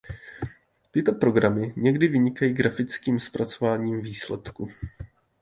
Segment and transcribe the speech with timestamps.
[0.91, 4.67] Tyto programy někdy vynikají grafickým zpracováním výsledku.